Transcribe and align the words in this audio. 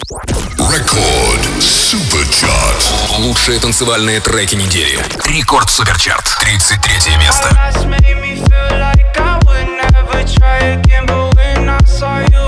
Рекорд 0.00 1.62
Суперчарт. 1.62 3.18
Лучшие 3.18 3.58
танцевальные 3.58 4.20
треки 4.20 4.54
недели. 4.54 4.96
Рекорд 5.24 5.68
Суперчарт. 5.70 6.24
33 6.40 7.16
место. 7.16 7.48
something 11.98 12.47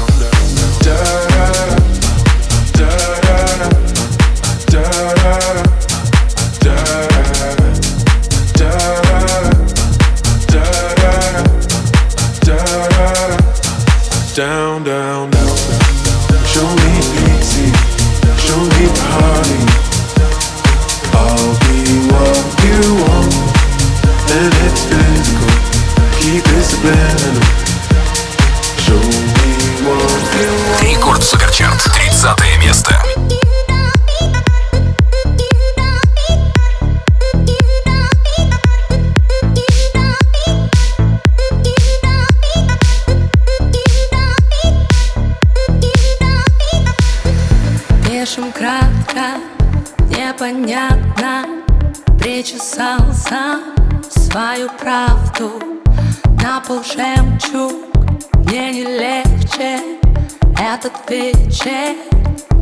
этот 60.73 60.93
вечер 61.09 61.97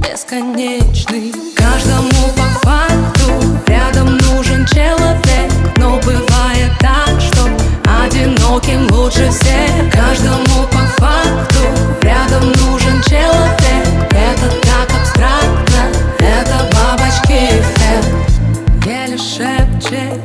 бесконечный. 0.02 1.32
Каждому 1.56 2.10
по 2.36 2.68
факту 2.68 3.32
рядом 3.68 4.18
нужен 4.18 4.66
человек 4.66 5.52
Но 5.78 6.00
бывает 6.00 6.72
так, 6.80 7.22
что 7.22 7.48
одиноким 7.86 8.92
лучше 8.92 9.30
всех. 9.30 9.92
Каждому 9.92 10.66
по 10.72 10.80
факту 10.98 11.60
рядом 12.02 12.52
нужен 12.54 13.00
человек. 13.04 13.88
Это 14.10 14.50
так 14.64 14.90
абстрактно, 15.00 15.84
это 16.18 16.68
бабочки 16.74 17.60
эффект 17.60 18.88
Еле 18.88 19.18
шепчет 19.18 20.20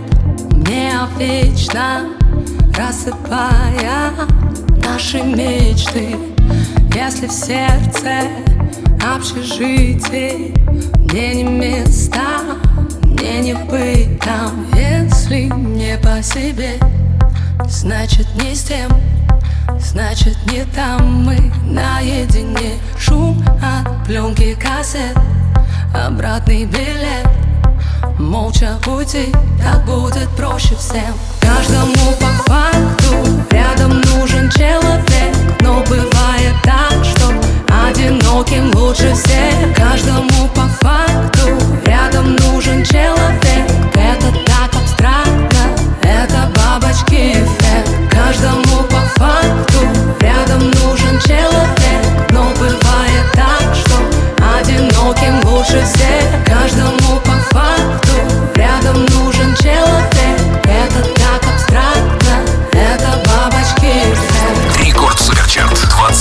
мне 0.53 0.91
о 0.99 1.19
вечном 1.19 2.15
Рассыпая 2.75 4.13
наши 4.83 5.23
мечты 5.23 6.34
если 6.95 7.27
в 7.27 7.33
сердце 7.33 8.23
общежитие 9.03 10.55
Мне 11.11 11.35
не 11.35 11.45
места, 11.45 12.41
мне 13.05 13.41
не 13.41 13.55
быть 13.55 14.21
там. 14.21 14.67
Если 14.75 15.43
не 15.43 15.99
по 15.99 16.23
себе, 16.23 16.79
значит 17.67 18.27
не 18.37 18.55
с 18.55 18.65
тем 18.65 18.91
Значит 19.79 20.37
не 20.51 20.65
там 20.75 21.25
мы 21.25 21.37
наедине. 21.65 22.75
Шум 22.99 23.45
от 23.63 24.07
пленки 24.07 24.55
кассет 24.55 25.17
Обратный 25.95 26.65
билет 26.65 27.29
Молча 28.19 28.79
уйти, 28.87 29.33
так 29.61 29.85
будет 29.85 30.29
проще 30.37 30.77
всем. 30.77 31.15
Каждому 31.41 32.13
по 32.21 32.27
факту 32.45 33.15
рядом 33.51 34.01
нужен 34.03 34.49
человек. 34.51 35.35
Но 35.61 35.83
бывает 35.89 36.55
так, 36.63 37.05
что 37.05 37.33
одиноким 37.89 38.71
лучше 38.77 39.13
всех. 39.15 39.75
Каждому 39.77 40.49
по 40.55 40.63
факту 40.81 41.49
рядом 41.87 42.37
нужен 42.37 42.85
человек. 42.85 43.69
Это 43.95 44.33
так 44.47 44.71
абстрактно, 44.81 45.77
это 46.03 46.53
бабочки 46.55 47.33
эффект. 47.33 47.91
Каждому 48.11 48.85
по 48.85 49.21
факту 49.21 49.81
рядом 50.21 50.71
нужен 50.71 51.19
человек 51.27 52.04
одиноким 55.15 55.49
лучше 55.49 55.85
всех. 55.85 56.45
Каждому 56.45 57.21
по 57.21 57.33
факту 57.51 58.13
рядом 58.55 59.07
нужен 59.07 59.55
человек. 59.57 60.41
Это 60.65 61.03
так 61.15 61.43
абстрактно, 61.53 62.37
это 62.73 63.23
бабочки. 63.27 63.93
Рекорд 64.85 65.19
Суперчарт, 65.19 65.79
29 65.89 66.14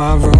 my 0.00 0.14
room. 0.14 0.39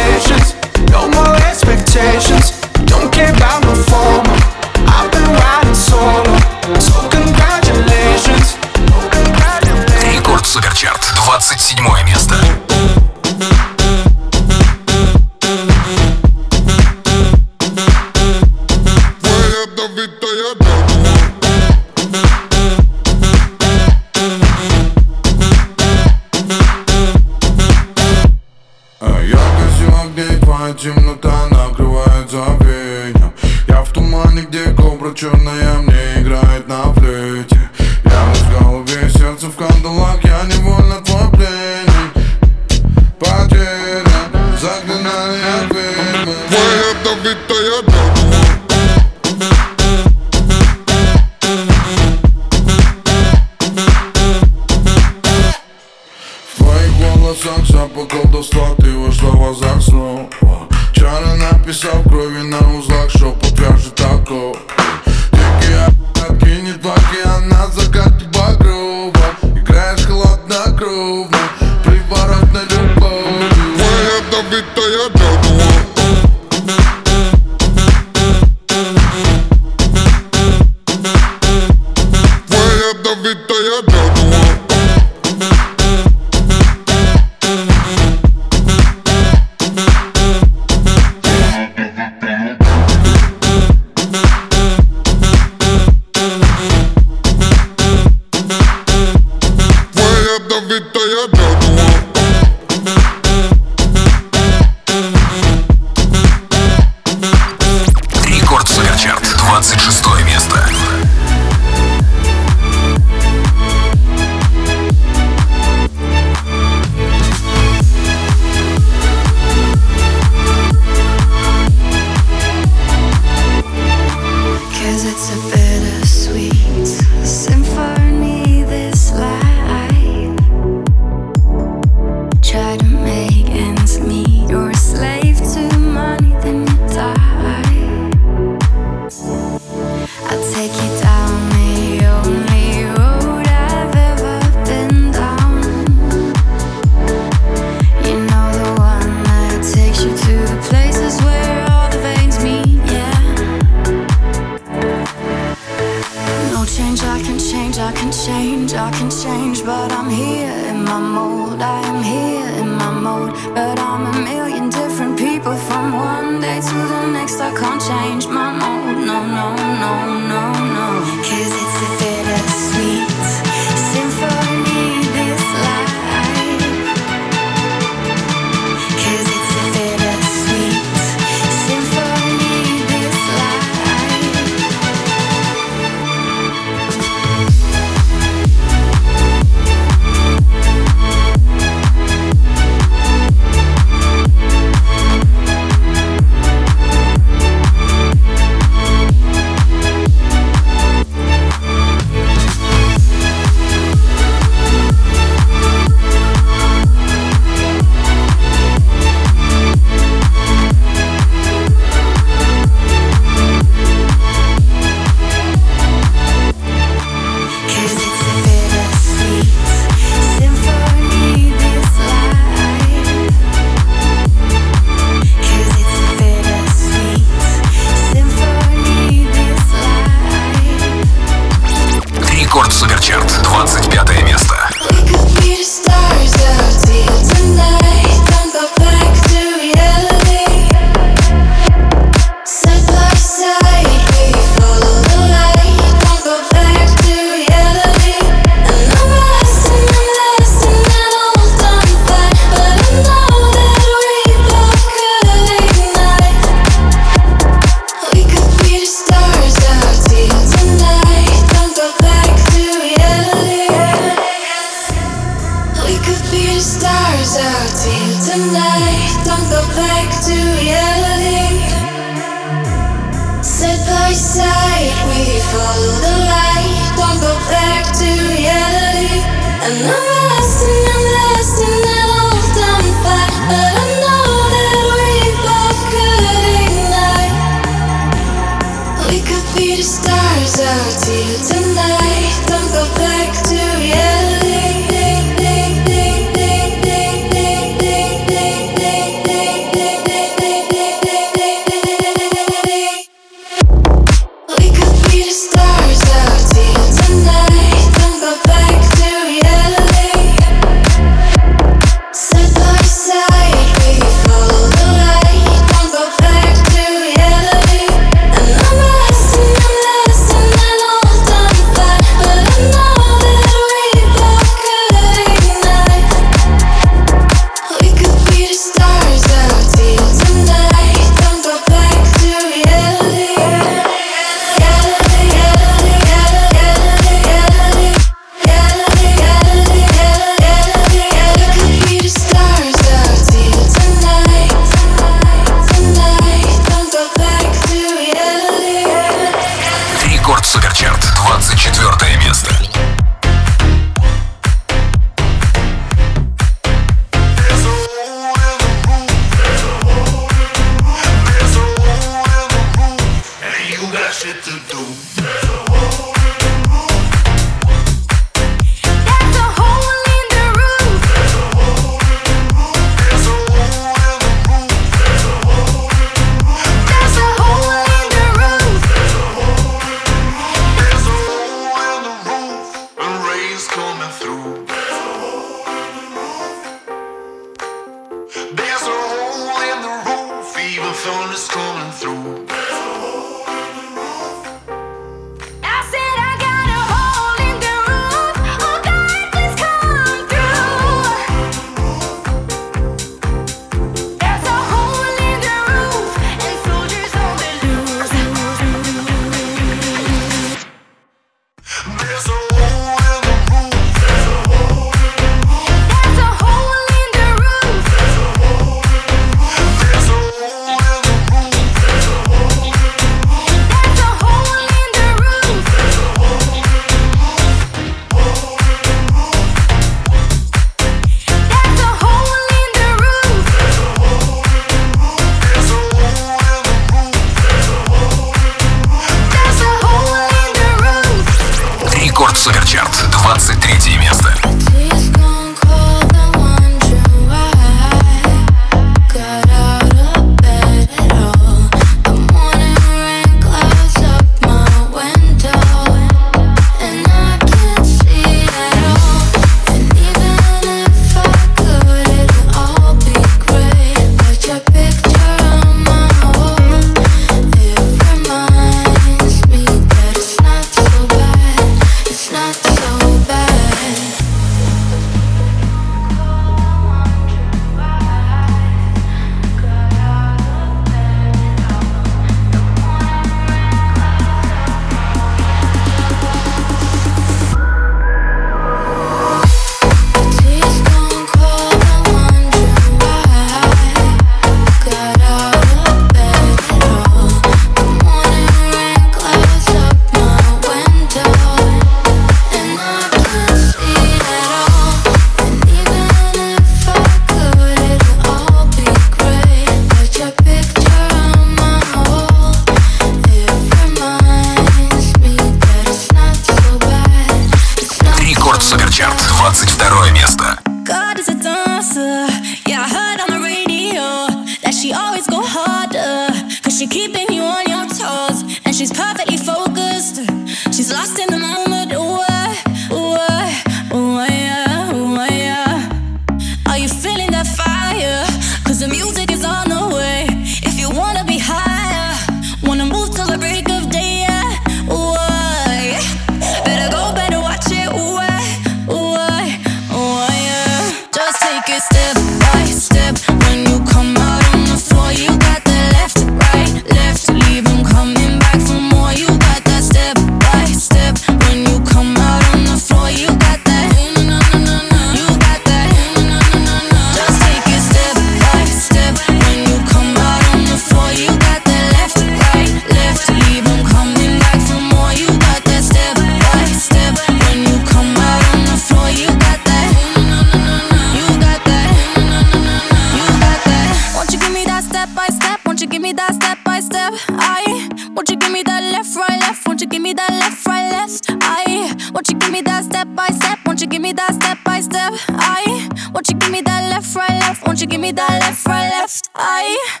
That 592.88 593.04
step 593.04 593.16
by 593.16 593.28
step? 593.28 593.58
Won't 593.66 593.80
you 593.80 593.86
give 593.86 594.02
me 594.02 594.12
that 594.12 594.34
step 594.34 594.58
by 594.64 594.80
step? 594.80 595.12
I, 595.28 595.88
won't 596.12 596.28
you 596.28 596.36
give 596.36 596.50
me 596.50 596.60
that 596.62 596.90
left, 596.90 597.14
right, 597.14 597.30
left? 597.40 597.66
Won't 597.66 597.80
you 597.80 597.86
give 597.86 598.00
me 598.00 598.12
that 598.12 598.40
left, 598.40 598.66
right, 598.66 598.88
left? 598.90 599.30
I. 599.34 600.00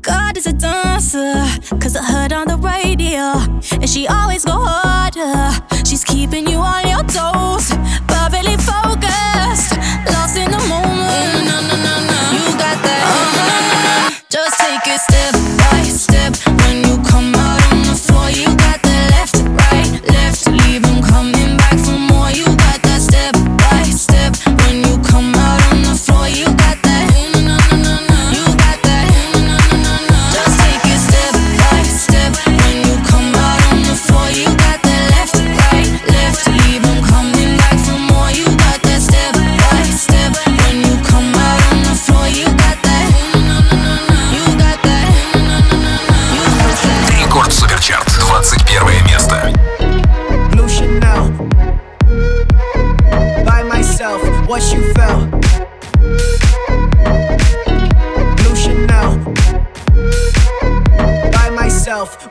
God 0.00 0.36
is 0.36 0.46
a 0.46 0.52
dancer, 0.52 1.34
cause 1.78 1.96
I 1.96 2.02
heard 2.02 2.32
on 2.32 2.48
the 2.48 2.56
radio, 2.56 3.38
and 3.80 3.88
she 3.88 4.08
always 4.08 4.44
go 4.44 4.58
harder. 4.58 5.52
She's 5.86 6.02
keeping 6.02 6.48
you 6.48 6.58
on 6.58 6.88
your 6.88 7.04
toes, 7.04 7.70
perfectly 8.08 8.56
focused, 8.58 9.78
lost 10.10 10.36
in 10.36 10.50
the 10.50 10.62
moment. 10.66 11.46
No, 11.46 11.56
no, 11.68 11.76
no, 11.86 11.94
no, 12.10 12.18
you 12.34 12.44
got 12.58 12.78
that. 12.82 13.02
Uh-huh. 13.06 14.10
Just 14.28 14.58
take 14.58 14.86
it 14.90 15.00
step 15.00 15.34
by 15.62 15.82
step 15.84 16.41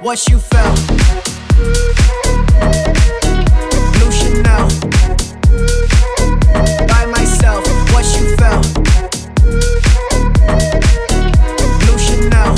what 0.02 0.28
you 0.30 0.40
felt. 0.40 0.76
Blue 3.94 4.12
Chanel. 4.12 4.68
By 6.88 7.06
myself, 7.06 7.64
what 7.94 8.06
you 8.18 8.36
felt. 8.36 8.66
Blue 11.82 12.00
Chanel. 12.00 12.56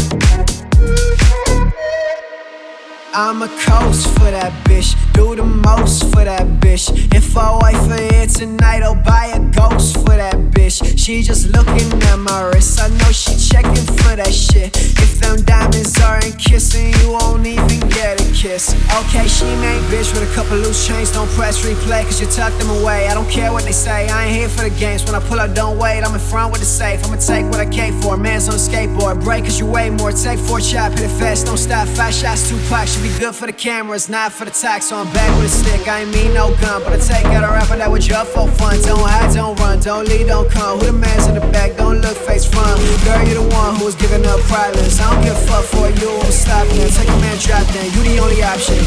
I'm 3.13 3.41
a 3.41 3.49
coast 3.59 4.07
for 4.15 4.31
that 4.31 4.53
bitch. 4.63 4.95
Do 5.11 5.35
the 5.35 5.43
most 5.43 6.03
for 6.13 6.23
that 6.23 6.47
bitch. 6.61 7.13
If 7.13 7.35
I 7.35 7.59
wait 7.61 7.75
for 7.89 8.01
here 8.13 8.27
tonight, 8.27 8.83
I'll 8.83 8.95
buy 8.95 9.33
a 9.35 9.39
ghost 9.51 9.95
for 9.95 10.15
that 10.15 10.35
bitch. 10.35 10.52
She 10.73 11.21
just 11.21 11.49
looking 11.49 12.01
at 12.09 12.17
my 12.17 12.49
wrist. 12.49 12.81
I 12.81 12.87
know 12.87 13.11
she 13.11 13.37
checking 13.37 13.85
for 14.01 14.15
that 14.15 14.33
shit. 14.33 14.75
If 14.75 15.19
them 15.19 15.43
diamonds 15.45 15.93
aren't 16.01 16.39
kissing, 16.39 16.89
you 16.97 17.11
won't 17.11 17.45
even 17.45 17.79
get 17.89 18.19
a 18.19 18.25
kiss. 18.33 18.73
Okay, 19.05 19.27
she 19.27 19.45
main 19.61 19.83
bitch 19.93 20.09
with 20.17 20.25
a 20.25 20.33
couple 20.33 20.57
loose 20.57 20.87
chains. 20.87 21.11
Don't 21.11 21.29
press 21.37 21.63
replay, 21.63 22.03
cause 22.05 22.19
you 22.19 22.25
tuck 22.25 22.57
them 22.57 22.71
away. 22.81 23.07
I 23.07 23.13
don't 23.13 23.29
care 23.29 23.53
what 23.53 23.65
they 23.65 23.71
say. 23.71 24.09
I 24.09 24.25
ain't 24.25 24.35
here 24.35 24.49
for 24.49 24.67
the 24.67 24.73
games. 24.79 25.05
When 25.05 25.13
I 25.13 25.19
pull 25.19 25.39
up, 25.39 25.53
don't 25.53 25.77
wait. 25.77 26.01
I'm 26.01 26.13
in 26.15 26.19
front 26.19 26.51
with 26.51 26.61
the 26.61 26.65
safe. 26.65 27.05
I'ma 27.05 27.17
take 27.17 27.45
what 27.51 27.59
I 27.59 27.69
came 27.69 28.01
for. 28.01 28.17
Man's 28.17 28.47
on 28.49 28.55
a 28.55 28.57
skateboard. 28.57 29.23
Break 29.23 29.43
cause 29.45 29.59
you 29.59 29.67
weigh 29.67 29.91
more. 29.91 30.11
Take 30.11 30.39
four 30.39 30.59
chop, 30.59 30.93
hit 30.93 31.01
it 31.01 31.19
fast. 31.19 31.45
Don't 31.45 31.57
stop. 31.57 31.87
Five 31.89 32.15
shots, 32.15 32.49
two 32.49 32.57
packs. 32.69 32.93
Should 32.93 33.03
be 33.03 33.13
good 33.19 33.35
for 33.35 33.45
the 33.45 33.53
cameras, 33.53 34.09
not 34.09 34.31
for 34.31 34.45
the 34.45 34.51
tax. 34.51 34.87
So 34.87 34.97
I'm 34.97 35.13
back 35.13 35.29
with 35.37 35.45
a 35.45 35.49
stick. 35.49 35.87
I 35.87 36.01
ain't 36.01 36.11
mean 36.11 36.33
no 36.33 36.55
gun, 36.57 36.81
but 36.83 36.93
I 36.93 36.97
take 36.97 37.25
out 37.25 37.43
a 37.43 37.51
rapper 37.53 37.77
that 37.77 37.91
was 37.91 38.07
just 38.07 38.31
for 38.31 38.49
fun. 38.49 38.81
Don't 38.81 39.07
hide, 39.07 39.35
don't 39.35 39.59
run, 39.59 39.79
don't 39.79 40.07
lead, 40.07 40.25
don't 40.25 40.49
come. 40.49 40.62
Who 40.71 40.85
the 40.85 40.93
man's 40.93 41.27
in 41.27 41.35
the 41.35 41.41
back? 41.51 41.75
Don't 41.75 41.99
look 41.99 42.15
face 42.15 42.45
front. 42.45 42.79
Girl, 43.03 43.23
you're 43.27 43.43
the 43.43 43.47
one 43.53 43.75
who 43.75 43.85
was 43.85 43.95
giving 43.95 44.25
up 44.25 44.39
privates. 44.41 44.99
I 44.99 45.13
don't 45.13 45.23
give 45.23 45.35
a 45.35 45.47
fuck 45.47 45.65
for 45.65 45.89
you. 45.89 46.09
I'm 46.09 46.31
stop 46.31 46.67
then. 46.67 46.89
Take 46.89 47.09
a 47.09 47.17
man, 47.19 47.37
drop 47.37 47.67
then. 47.73 47.85
You 47.93 48.01
the 48.03 48.19
only 48.19 48.41
option. 48.41 48.79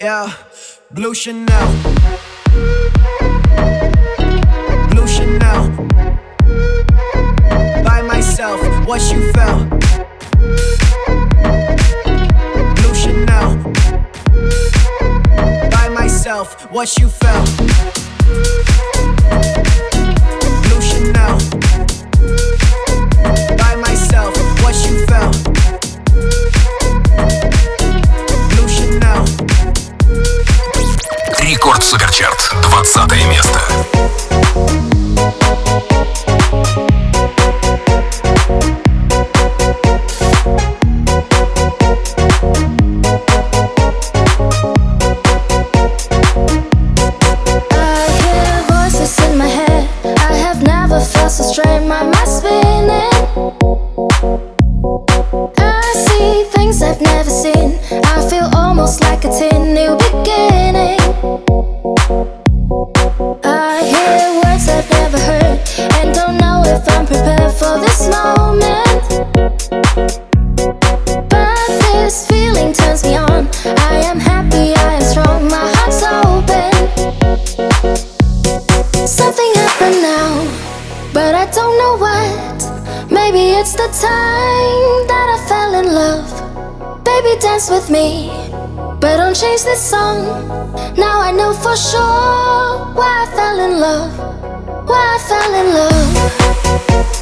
Yeah, 0.00 0.32
Blue 0.90 1.14
Chanel. 1.14 1.68
Blue 4.90 5.06
Chanel. 5.06 5.70
By 7.84 8.02
myself, 8.02 8.60
what 8.86 9.00
you 9.12 9.32
felt. 9.32 9.70
Blue 12.76 12.94
Chanel. 12.94 13.56
By 15.70 15.88
myself, 15.88 16.70
what 16.72 16.98
you 16.98 17.08
felt. 17.08 17.48
Рекорд 31.38 31.82
Суперчарт, 31.84 32.54
20 32.62 33.26
место. 33.26 33.60
But 89.42 89.48
don't 89.48 89.56
change 89.56 89.62
this 89.64 89.80
song. 89.80 90.24
Now 90.96 91.20
I 91.20 91.32
know 91.32 91.52
for 91.52 91.76
sure 91.76 92.94
why 92.94 93.24
I 93.24 93.36
fell 93.36 93.60
in 93.60 93.80
love. 93.80 94.18
Why 94.88 95.14
I 95.14 95.18
fell 95.28 95.54
in 95.54 95.74
love. 95.74 97.21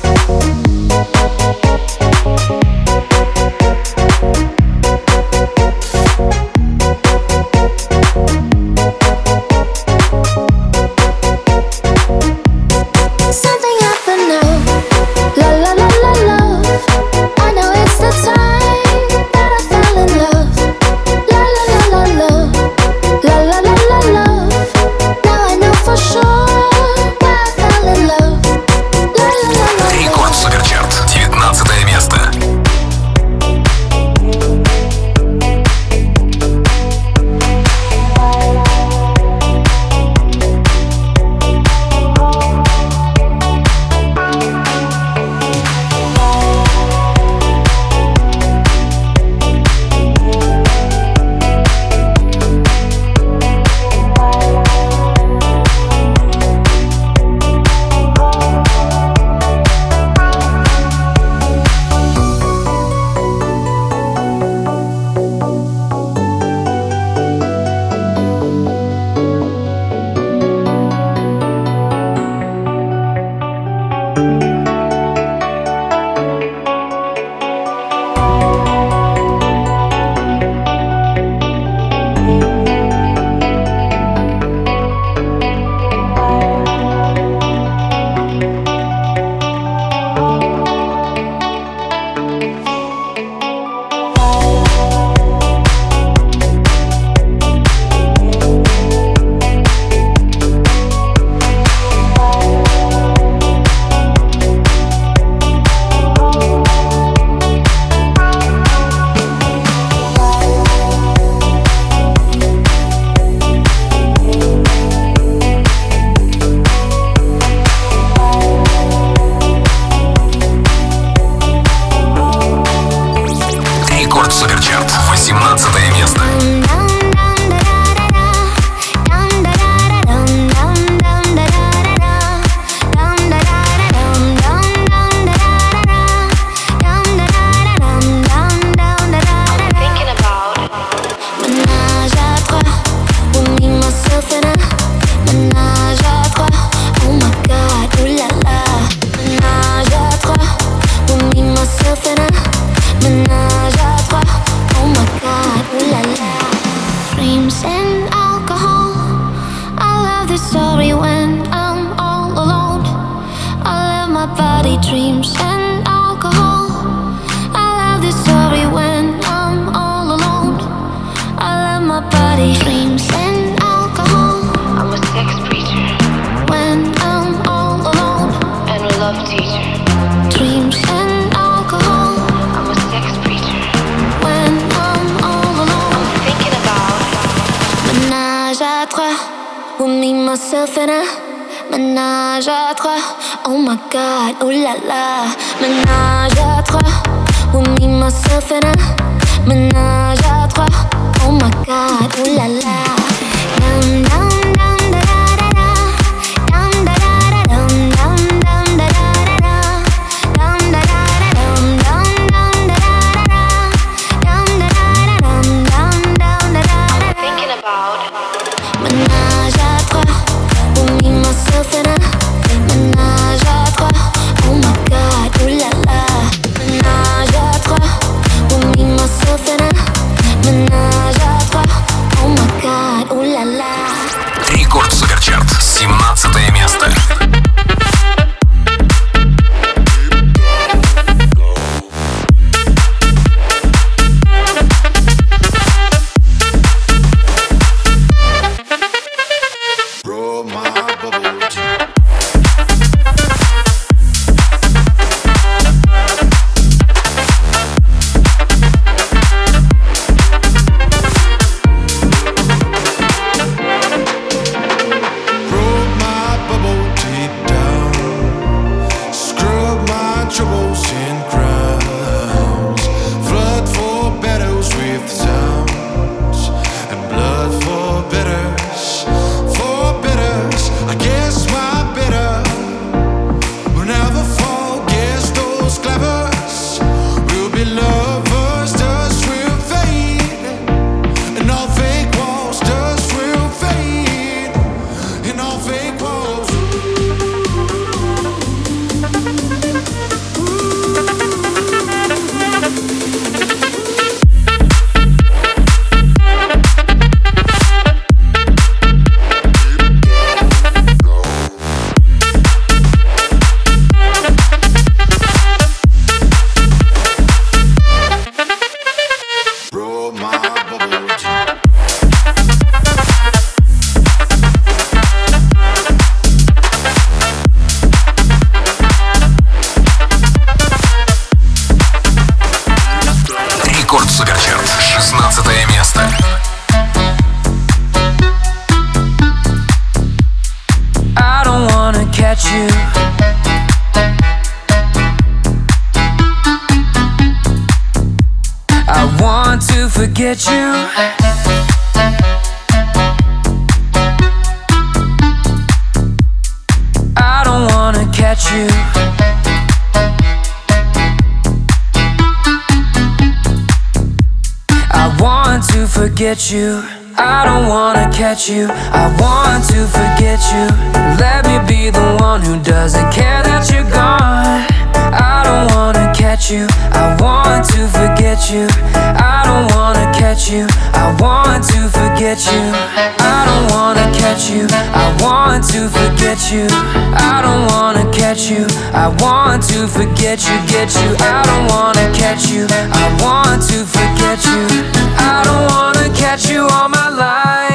get 366.20 366.52
you 366.52 366.85
I 367.16 367.46
don't 367.48 367.66
wanna 367.66 368.04
catch 368.12 368.46
you 368.46 368.68
I 368.68 369.09
want 369.16 369.64
to 369.72 369.88
forget 369.88 370.37
you 370.52 370.68
Let 371.16 371.48
me 371.48 371.56
be 371.64 371.88
the 371.88 372.18
one 372.20 372.42
who 372.42 372.61
doesn't 372.61 373.11
care 373.11 373.40
that 373.42 373.72
you're 373.72 373.88
gone 373.88 374.68
I 375.16 375.40
don't 375.48 375.72
wanna 375.72 376.12
catch 376.12 376.50
you 376.50 376.68
I 376.92 377.16
want 377.16 377.64
to 377.72 377.88
forget 377.88 378.52
you 378.52 378.68
I 379.16 379.48
don't 379.48 379.72
wanna 379.72 380.12
catch 380.12 380.52
you 380.52 380.68
I 380.92 381.09
want 381.16 381.64
to 381.72 381.88
forget 381.88 382.37
you 382.52 382.68
I 383.16 383.40
don't 383.48 383.72
wanna 383.72 384.04
catch 384.12 384.52
you 384.52 384.68
I 384.92 385.09
want 385.24 385.64
to 385.72 385.88
forget 385.88 386.37
you 386.52 386.68
I 387.16 387.40
don't 387.40 387.64
wanna 387.72 388.04
catch 388.12 388.50
you 388.52 388.68
I 388.92 389.09
want 389.24 389.64
to 389.72 389.88
forget 389.88 390.44
you 390.44 390.56
get 390.68 390.92
you 391.00 391.16
I 391.16 391.40
don't 391.48 391.64
wanna 391.72 392.12
catch 392.12 392.52
you 392.52 392.68
I 392.68 393.09
want 393.24 393.64
to 393.72 393.88
forget 393.88 394.37
you 394.44 394.68
I 395.16 395.40
don't 395.48 395.64
wanna 395.72 395.99
catch 396.20 396.50
you 396.50 396.66
all 396.66 396.88
my 396.90 397.09
life. 397.09 397.69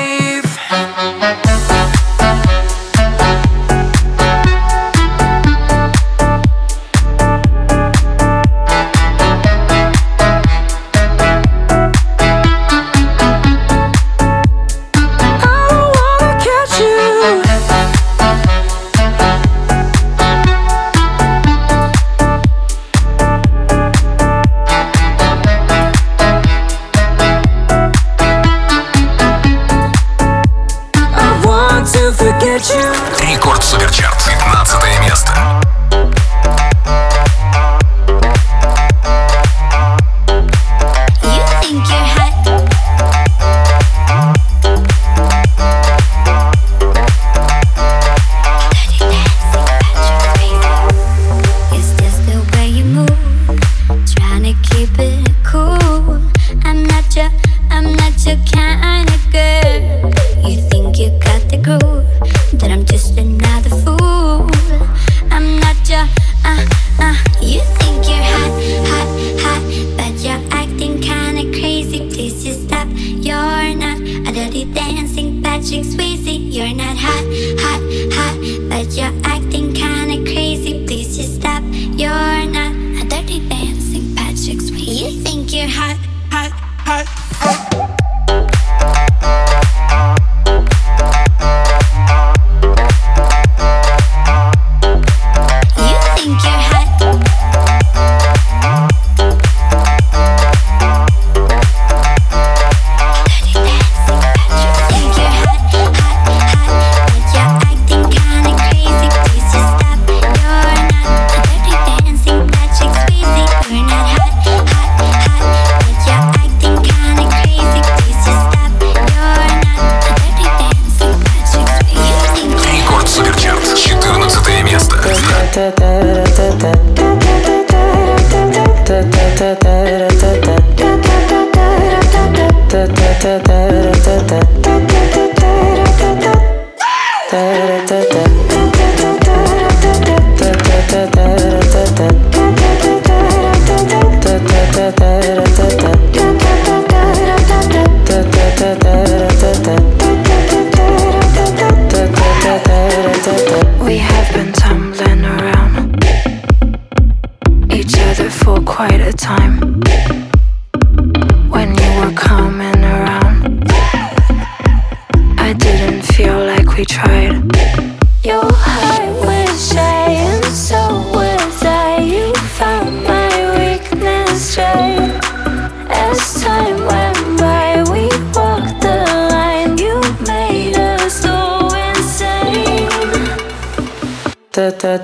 da 148.65 148.73
da 148.73 149.05
da 149.05 149.24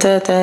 da 0.02 0.20
da 0.20 0.41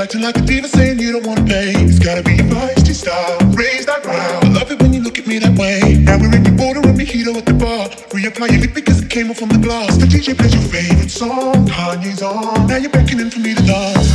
acting 0.00 0.22
like 0.22 0.36
a 0.38 0.40
diva 0.40 0.66
saying 0.66 0.98
you 0.98 1.12
don't 1.12 1.26
wanna 1.26 1.44
pay. 1.44 1.72
It's 1.76 1.98
gotta 1.98 2.22
be 2.22 2.32
your 2.36 2.46
feisty 2.46 2.94
style. 2.94 3.38
Raise 3.52 3.84
that 3.84 4.02
ground. 4.02 4.44
I 4.44 4.48
love 4.48 4.70
it 4.70 4.80
when 4.80 4.94
you 4.94 5.02
look 5.02 5.18
at 5.18 5.26
me 5.26 5.38
that 5.38 5.56
way. 5.58 5.98
Now 5.98 6.16
we're 6.18 6.34
in 6.34 6.44
your 6.44 6.56
border 6.56 6.80
and 6.80 6.98
mojito 6.98 7.36
at 7.36 7.44
the 7.44 7.52
bar. 7.52 7.88
Reapply 8.16 8.50
your 8.52 8.60
lip 8.62 8.74
because 8.74 9.02
it 9.02 9.10
came 9.10 9.30
off 9.30 9.42
on 9.42 9.50
the 9.50 9.58
glass. 9.58 9.96
The 9.98 10.06
DJ 10.06 10.36
plays 10.38 10.54
your 10.54 10.64
favorite 10.72 11.10
song. 11.10 11.66
Kanye's 11.68 12.22
on. 12.22 12.66
Now 12.66 12.76
you're 12.76 12.90
beckoning 12.90 13.30
for 13.30 13.40
me 13.40 13.54
to 13.54 13.62
dance. 13.62 14.08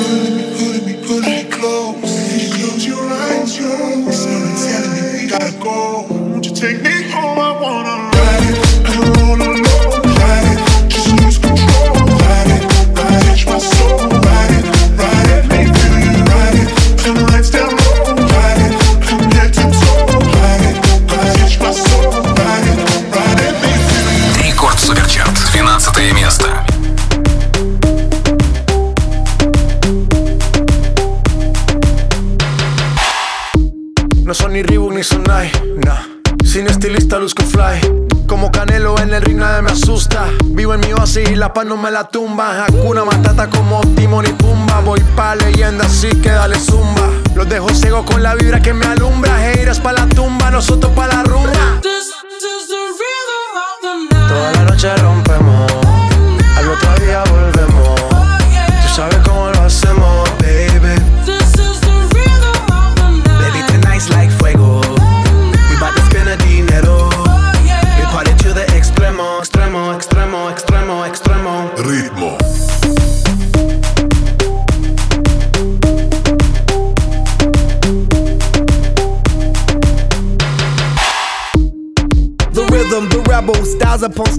Pulling 0.00 0.36
me, 0.36 0.44
pulling 0.56 0.84
me, 0.86 0.94
pulling 1.06 1.36
me 1.36 1.44
close. 1.50 2.08
You 2.40 2.48
close 2.56 2.86
your 2.86 3.04
eyes, 3.04 3.58
your 3.58 3.68
eyes. 3.68 4.22
Someone's 4.22 4.66
telling 4.66 4.92
me 4.96 5.02
we 5.12 5.28
gotta 5.28 5.52
go. 5.60 6.06
Won't 6.08 6.46
you 6.46 6.54
take 6.54 6.80
me 6.80 7.02
home? 7.12 7.38
I 7.38 7.52
wanna 7.60 7.96
ride 8.16 8.44
it 8.48 8.96
all 8.96 9.36
alone. 9.36 9.67
no 41.64 41.76
me 41.76 41.90
la 41.90 42.04
tumba. 42.04 42.64
Hakuna 42.64 43.04
Matata 43.04 43.48
como 43.48 43.80
Timon 43.94 44.26
y 44.26 44.32
Pumba. 44.32 44.80
Voy 44.80 45.00
pa' 45.16 45.34
leyenda, 45.34 45.86
así 45.86 46.08
que 46.08 46.30
dale 46.30 46.58
zumba. 46.58 47.08
Los 47.34 47.48
dejo 47.48 47.68
ciego 47.70 48.04
con 48.04 48.22
la 48.22 48.34
vibra 48.34 48.60
que 48.60 48.72
me 48.72 48.86
alumbra. 48.86 49.50
Heiras 49.50 49.80
pa' 49.80 49.92
la 49.92 50.06
tumba, 50.08 50.50
nosotros 50.50 50.92
pa' 50.94 51.06
la 51.06 51.22
rumba. 51.22 51.80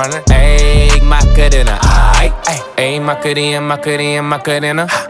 minute. 0.00 0.24
Ayy, 0.32 1.00
Macarena, 1.04 1.76
aight, 2.16 2.32
aight. 2.48 2.64
Ayy, 2.80 3.00
Macarena, 3.00 3.60
Macarena, 3.60 4.22
Macarena. 4.22 5.09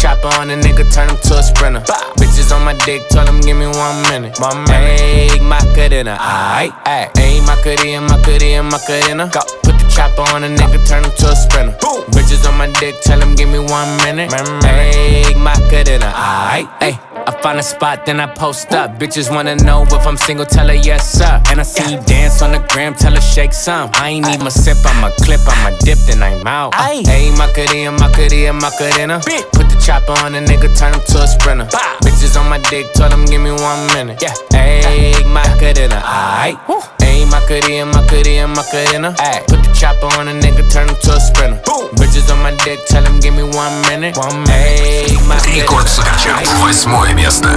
Chopper 0.00 0.28
on 0.40 0.48
a 0.48 0.56
nigga, 0.56 0.90
turn 0.94 1.10
him 1.10 1.18
to 1.28 1.36
a 1.36 1.42
sprinter. 1.42 1.80
Bitches 2.16 2.56
on 2.56 2.64
my 2.64 2.72
dick, 2.86 3.06
tell 3.10 3.26
him 3.26 3.42
give 3.42 3.58
me 3.58 3.66
one 3.66 4.00
minute. 4.08 4.32
Minute. 4.40 4.70
Ayy, 4.70 5.40
Macarena, 5.46 6.16
aight, 6.16 6.72
aight. 6.84 7.12
Ayy, 7.20 7.44
Macarena, 7.44 8.00
Macarena, 8.08 8.62
Macarena. 8.62 9.28
Go. 9.28 9.40
Put 9.62 9.76
the 9.76 9.92
chopper 9.94 10.22
on 10.32 10.44
a 10.44 10.48
nigga, 10.48 10.80
turn 10.88 11.04
him 11.04 11.12
to 11.18 11.28
a 11.28 11.36
sprinter. 11.36 11.76
Bitches 12.16 12.48
on 12.48 12.56
my 12.56 12.72
dick, 12.80 12.94
tell 13.02 13.20
him 13.20 13.36
give 13.36 13.50
me 13.50 13.58
one 13.58 13.94
minute. 13.98 14.30
Ayy, 14.30 15.36
Macarena, 15.36 16.10
aight, 16.16 16.66
ayy. 16.80 17.09
I 17.27 17.31
find 17.41 17.57
a 17.59 17.63
spot, 17.63 18.05
then 18.05 18.19
I 18.19 18.27
post 18.27 18.71
up. 18.71 18.99
Bitches 18.99 19.33
wanna 19.33 19.55
know 19.55 19.83
if 19.83 20.05
I'm 20.05 20.17
single, 20.17 20.45
tell 20.45 20.67
her 20.67 20.75
yes, 20.75 21.11
sir. 21.11 21.41
And 21.49 21.59
I 21.59 21.63
see 21.63 21.93
you 21.93 21.99
dance 22.01 22.41
on 22.41 22.51
the 22.51 22.59
gram, 22.69 22.93
tell 22.93 23.13
her 23.15 23.21
shake 23.21 23.53
some. 23.53 23.89
I 23.93 24.09
ain't 24.09 24.27
even 24.27 24.51
sip, 24.51 24.77
I'm 24.85 25.03
a 25.03 25.11
clip, 25.23 25.41
I'm 25.47 25.73
a 25.73 25.77
dip, 25.79 25.97
then 26.05 26.21
I'm 26.21 26.45
out. 26.45 26.73
Ayy, 26.73 27.35
Macarena, 27.37 27.91
Macarena, 27.91 28.53
Macarena. 28.53 29.19
Put 29.53 29.69
the 29.69 29.81
chopper 29.83 30.13
on 30.23 30.35
a 30.35 30.39
nigga, 30.39 30.69
turn 30.77 30.93
him 30.93 31.01
to 31.01 31.23
a 31.23 31.27
sprinter. 31.27 31.65
Bitches 32.05 32.39
on 32.39 32.47
my 32.49 32.59
dick, 32.69 32.93
tell 32.93 33.11
him 33.11 33.25
give 33.25 33.41
me 33.41 33.51
one 33.51 33.87
minute. 33.93 34.21
Yeah, 34.21 34.33
ayy, 34.53 35.25
Macarena, 35.25 36.01
aight. 36.05 36.57
Ayy, 36.99 37.25
Macarena, 37.31 37.85
Macarena, 37.85 38.47
Macarena. 38.47 39.15
Ayy, 39.17 39.47
put 39.47 39.63
the 39.63 39.73
chopper 39.73 40.07
on 40.19 40.27
a 40.27 40.31
nigga, 40.31 40.61
turn 40.71 40.89
him 40.89 40.95
to 41.01 41.13
a 41.13 41.19
sprinter. 41.19 41.59
Bitches 41.97 42.29
on 42.31 42.41
my 42.43 42.51
dick, 42.63 42.79
tell 42.85 43.03
him 43.03 43.19
give 43.19 43.33
me 43.33 43.43
one 43.43 43.73
minute. 43.89 44.15
One 44.17 44.43
minute. 44.43 44.51
Ayy, 44.51 45.15
Рекорд 45.55 45.87
Суперчарт. 45.87 46.45
Восьмое 46.59 47.08
место. 47.14 47.48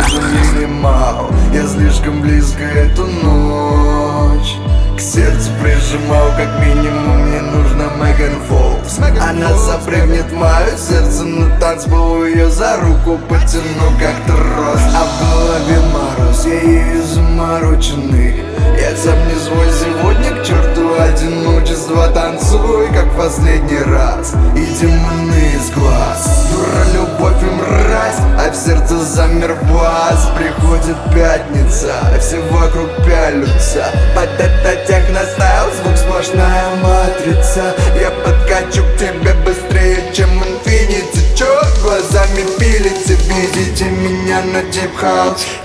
Снимал 0.52 1.30
я 1.54 1.68
слишком 1.68 2.22
близко 2.22 2.64
эту 2.64 3.06
ночь. 3.06 4.56
К 4.98 5.00
сердцу 5.00 5.50
прижимал, 5.62 6.30
как 6.36 6.60
минимум 6.60 7.28
мне 7.28 7.42
нужно 7.42 7.92
Меган 7.98 8.40
Фолкс. 8.48 9.00
Она 9.22 9.54
запрыгнет 9.56 10.32
мое 10.32 10.76
сердце 10.78 11.24
на 11.24 11.60
танцпол 11.60 12.26
Ее 12.26 12.50
за 12.50 12.78
руку 12.78 13.20
потяну, 13.30 13.92
как 14.00 14.16
трос. 14.26 14.82
А 14.96 15.06
в 15.06 15.22
голове 15.22 15.80
мороз, 15.94 16.46
я 16.46 16.62
ею 16.62 17.04
замороченный 17.04 18.53
Я 18.80 18.96
сам 18.96 19.18
не 19.28 19.36
свой 19.36 19.68
сегодня, 19.72 20.32
к 20.32 20.46
черту 20.46 21.00
одиночество 21.00 22.08
Танцуй, 22.10 22.88
как 22.94 23.12
последний 23.16 23.80
раз. 23.80 24.34
И 24.56 24.66
демоны 24.80 25.56
из 25.56 25.70
глаз. 25.72 26.48
Дура, 26.52 26.84
любовь 26.94 27.42
и 27.42 27.46
мразь 27.46 28.20
А 28.38 28.52
в 28.52 28.56
сердце 28.56 28.98
замер 29.00 29.56
бас 29.72 30.30
Приходит 30.38 30.98
пятница 31.14 31.94
Все 32.20 32.40
вокруг 32.52 32.90
пялются. 33.06 33.86
Под 34.16 34.30
это 34.40 34.76
техностайл 34.88 35.72
Звук 35.82 35.98
сплошная 35.98 36.76
матрица. 36.82 37.76
Я 38.00 38.12
подкачу 38.12 38.84
к 38.84 38.98
тебе 38.98 39.34
быстрее, 39.46 40.12
чем 40.14 40.30
инфинити. 40.30 41.24
Чё 41.36 41.48
глазами 41.82 42.44
пилите 42.60 43.18
Видите 43.34 43.86
меня 43.86 44.42
на 44.42 44.62
дип 44.64 44.92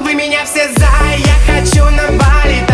Вы 0.00 0.14
меня 0.14 0.44
все 0.44 0.68
за, 0.68 0.88
я 1.16 1.36
хочу 1.46 1.84
на 1.84 2.08
Бали, 2.18 2.67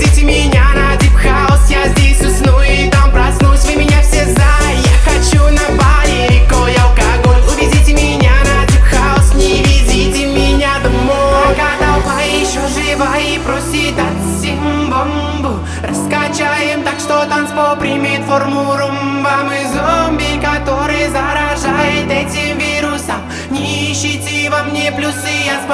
туз 0.00 0.10
Увезите 0.10 0.24
меня 0.24 0.64
на 0.74 0.96
дип 0.96 1.14
хаус, 1.14 1.68
я 1.68 1.86
здесь 1.88 2.20
усну 2.20 2.60
и 2.62 2.90
там 2.90 3.10
проснусь. 3.10 3.64
Вы 3.64 3.76
меня 3.76 4.00
все 4.02 4.24
за, 4.24 4.50
я 4.72 4.98
хочу 5.04 5.42
на 5.44 5.76
Бали, 5.76 6.28
рекой 6.28 6.74
алкоголь? 6.74 7.42
Увезите 7.52 7.92
меня 7.92 8.32
на 8.44 8.66
дип 8.66 8.82
хаус, 8.82 9.34
не 9.34 9.62
везите 9.62 10.26
меня 10.26 10.78
домой. 10.82 11.44
Пока 11.48 11.76
толпа 11.78 12.20
еще 12.22 12.60
жива 12.74 13.18
и 13.18 13.38
просит 13.38 13.96
дать 13.96 14.44
им 14.44 14.90
бомбу. 14.90 15.60
Раскачаем 15.82 16.82
так, 16.82 16.98
что 16.98 17.24
танцпол 17.26 17.76
примет 17.76 18.24
форму 18.24 18.76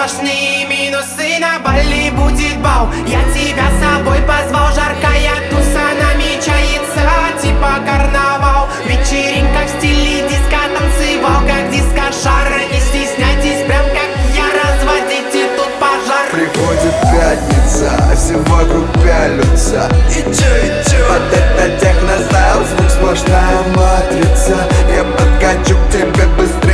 сплошные 0.07 0.67
минусы 0.67 1.39
На 1.41 1.59
Бали 1.59 2.11
будет 2.11 2.59
бал, 2.63 2.89
я 3.07 3.21
тебя 3.35 3.67
с 3.71 3.83
собой 3.83 4.19
позвал 4.23 4.73
Жаркая 4.73 5.51
туса 5.51 5.87
намечается, 6.01 7.03
типа 7.43 7.81
карнавал. 7.85 8.69
Вечеринка 8.85 9.67
в 9.67 9.79
стиле 9.79 10.29
диска, 10.29 10.63
танцевал 10.75 11.41
как 11.47 11.71
диско-шар 11.71 12.49
Не 12.73 12.81
стесняйтесь, 12.81 13.67
прям 13.67 13.85
как 13.87 14.11
я, 14.35 14.47
разводите 14.55 15.49
тут 15.57 15.73
пожар. 15.81 16.27
Приходит 16.33 16.95
пятница, 17.03 17.91
все 18.15 18.37
вокруг 18.51 18.87
пялются 19.03 19.91
И 20.11 20.23
чё, 20.23 20.57
и 20.57 20.85
чё? 20.89 21.09
Под 21.09 21.33
это 21.33 21.81
техностайл 21.81 22.65
звук 22.65 22.91
сплошная 22.91 23.63
матрица. 23.75 24.57
Я 24.95 25.05
подкачу 25.05 25.77
к 25.77 25.93
тебе 25.93 26.27
Чё 26.37 26.66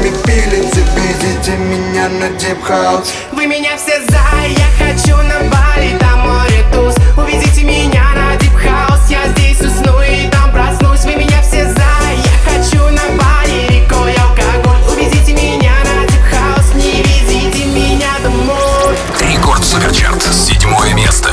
глазами 0.00 0.16
пилите, 0.24 0.84
видите 0.96 1.56
меня 1.56 2.08
на 2.08 2.28
дип 2.38 2.62
хаус 2.62 3.12
Вы 3.32 3.46
меня 3.46 3.76
все 3.76 4.00
за, 4.08 4.46
я 4.46 4.66
хочу 4.78 5.16
на 5.16 5.40
Бали, 5.50 5.96
там 5.98 6.20
море 6.20 6.64
туз. 6.72 6.94
Увезите 7.16 7.64
меня 7.64 8.04
на 8.14 8.36
дип 8.36 8.54
хаус, 8.54 9.00
я 9.08 9.26
здесь 9.28 9.60
усну 9.60 10.00
и 10.02 10.28
там 10.30 10.52
проснусь. 10.52 11.04
Вы 11.04 11.16
меня 11.16 11.42
все 11.42 11.64
за, 11.64 11.80
я 11.80 12.50
хочу 12.50 12.82
на 12.84 13.22
Бали, 13.22 13.66
рекой 13.68 14.14
алкоголь. 14.14 14.92
Увезите 14.92 15.32
меня 15.32 15.74
на 15.84 16.06
дип 16.06 16.22
хаус, 16.30 16.74
не 16.74 17.02
везите 17.02 17.66
меня 17.66 18.10
домой. 18.22 18.96
Рекорд 19.20 19.64
Суперчарт. 19.64 20.22
Седьмое 20.32 20.94
место. 20.94 21.30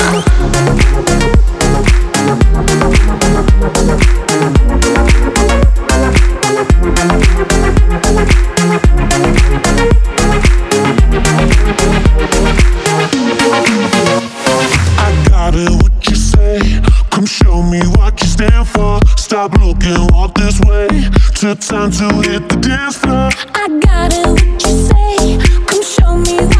To 21.98 22.04
hit 22.30 22.48
the 22.48 22.56
dance 22.56 22.96
floor. 22.96 23.28
I 23.54 23.66
got 23.82 24.12
it, 24.12 24.26
what 24.28 24.62
you 24.62 24.74
say? 24.86 25.38
Come 25.66 25.82
show 25.82 26.16
me 26.16 26.57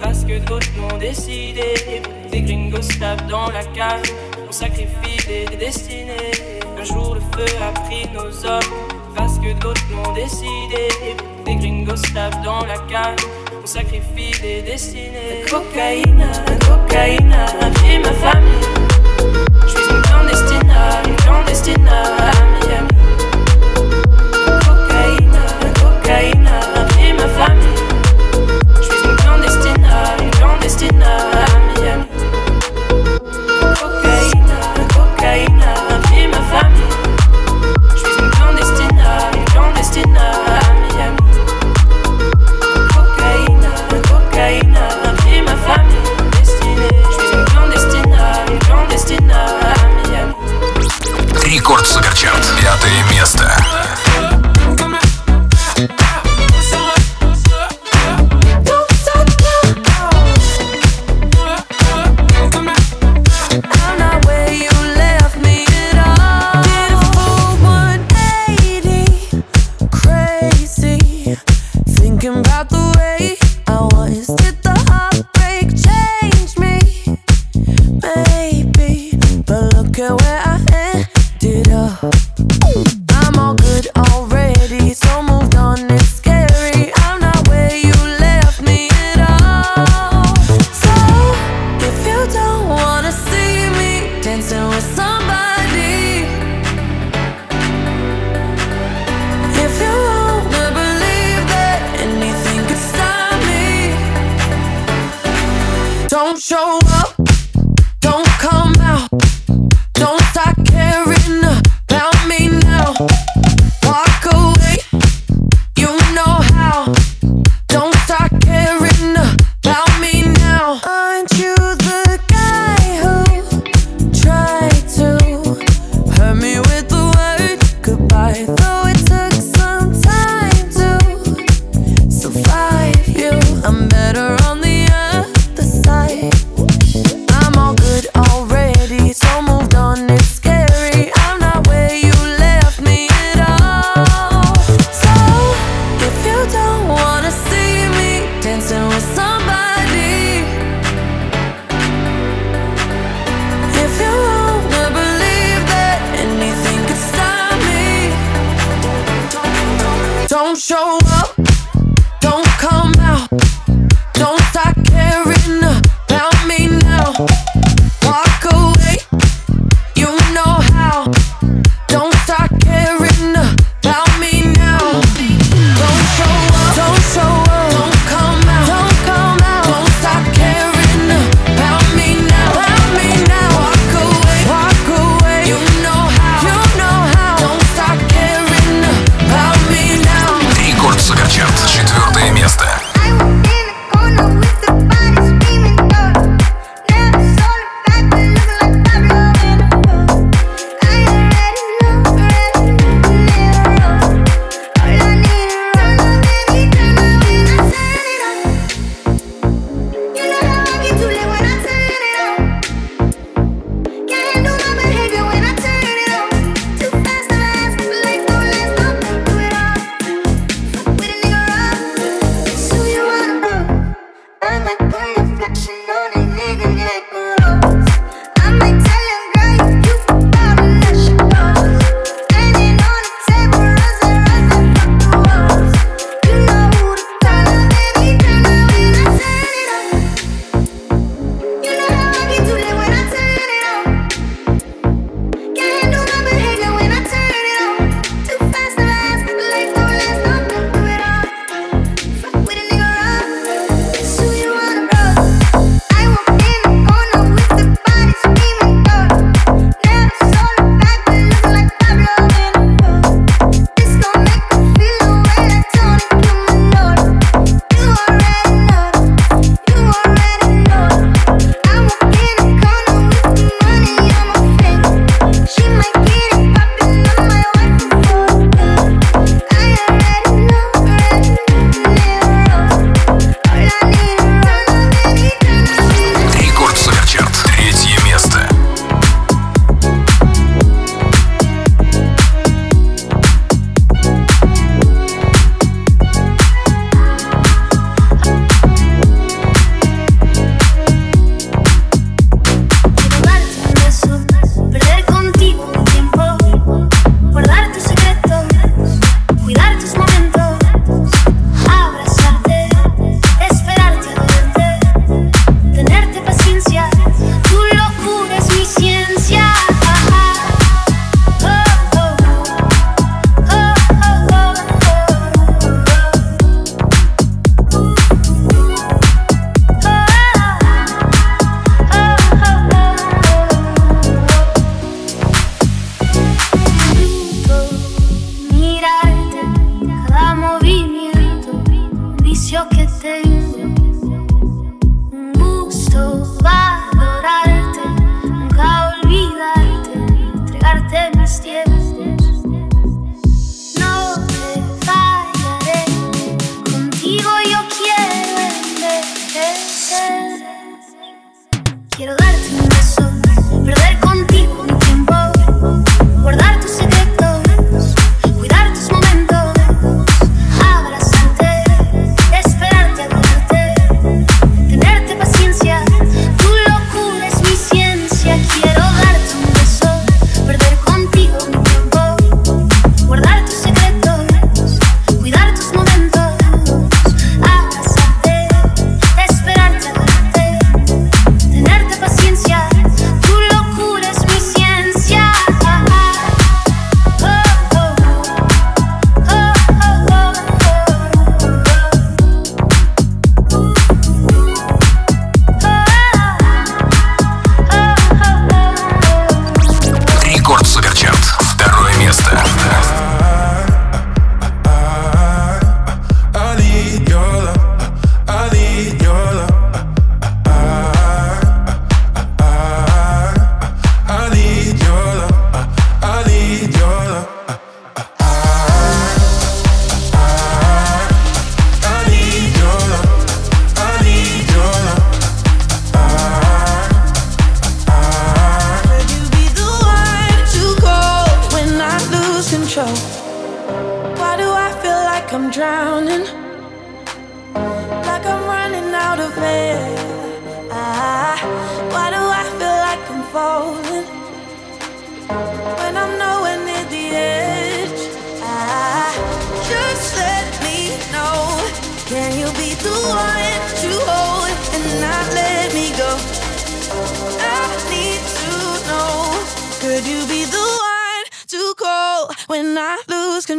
parce 0.00 0.24
que 0.24 0.38
d'autres 0.46 0.68
l'ont 0.78 0.98
décidé. 0.98 1.74
Des 2.30 2.42
gringos 2.42 2.88
tapent 3.00 3.26
dans 3.28 3.50
la 3.50 3.64
cave, 3.64 4.02
on 4.48 4.52
sacrifie 4.52 5.26
des 5.26 5.56
destinées. 5.56 6.32
Un 6.78 6.84
jour 6.84 7.14
le 7.14 7.20
feu 7.20 7.46
a 7.60 7.72
pris 7.80 8.06
nos 8.12 8.46
hommes 8.46 8.72
parce 9.14 9.38
que 9.38 9.52
d'autres 9.60 9.82
l'ont 9.90 10.12
décidé. 10.14 10.88
Des 11.44 11.56
gringos 11.56 12.02
tapent 12.14 12.42
dans 12.44 12.64
la 12.64 12.78
cave, 12.90 13.16
on 13.62 13.66
sacrifie 13.66 14.40
des 14.40 14.62
destinées. 14.62 15.44
Cocaïna, 15.50 16.30
cocaïna, 16.66 17.46
j'ai 17.84 17.98
ma 17.98 18.12
famille. 18.12 18.68
Je 19.62 19.68
suis 19.68 19.90
une 19.90 20.02
clandestine, 20.02 20.72
une 21.06 21.16
clandestina, 21.16 22.02
amie, 22.18 22.74
amie. 22.78 22.93
show 106.44 106.83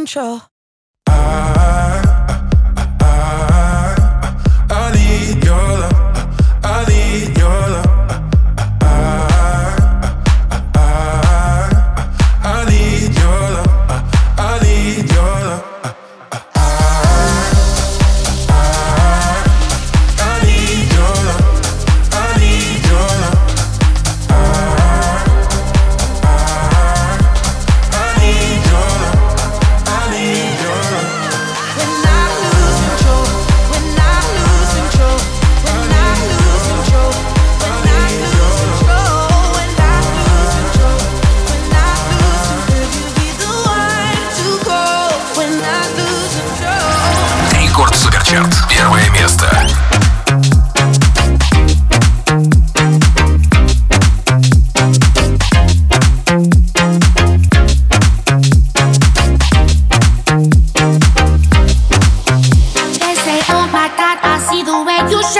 control. 0.06 0.55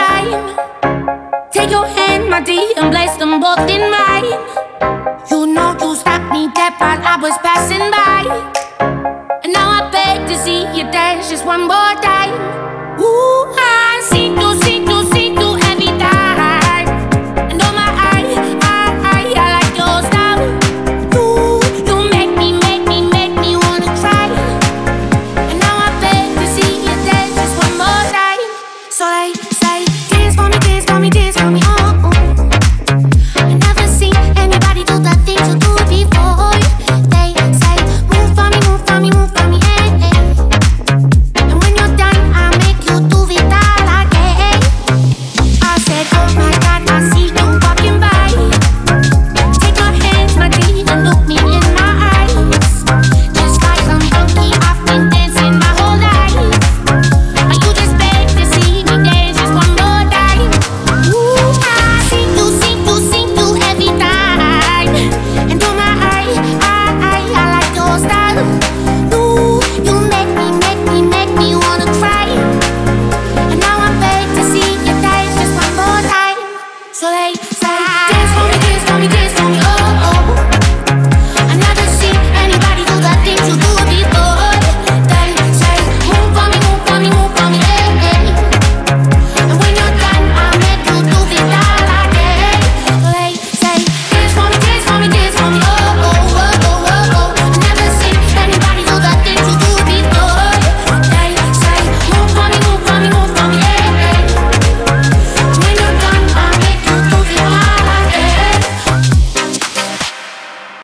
time. 0.07 1.51
Take 1.51 1.71
your 1.71 1.87
hand, 1.87 2.29
my 2.31 2.41
dear, 2.41 2.69
and 2.77 2.93
place 2.95 3.17
them 3.17 3.41
both 3.41 3.65
in 3.77 3.83
mine. 3.95 4.33
You 5.31 5.41
know 5.55 5.71
you 5.81 5.91
stopped 5.97 6.31
me 6.33 6.43
dead 6.59 6.75
while 6.81 7.01
I 7.13 7.17
was 7.25 7.37
passing 7.47 7.87
by. 7.97 8.23
And 9.45 9.53
now 9.53 9.69
I 9.79 9.81
beg 9.91 10.27
to 10.29 10.37
see 10.45 10.61
you 10.77 10.85
dance 10.91 11.31
just 11.31 11.45
one 11.47 11.63
more 11.73 11.95
time. 12.11 12.35
Ooh, 13.01 13.45
I 13.59 14.01
see 14.11 14.29
you, 14.41 14.49
see 14.63 14.79
you. 14.91 14.96